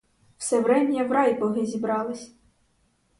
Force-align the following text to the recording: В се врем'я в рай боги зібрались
В 0.37 0.43
се 0.43 0.61
врем'я 0.61 1.05
в 1.09 1.17
рай 1.17 1.33
боги 1.39 1.65
зібрались 1.65 2.25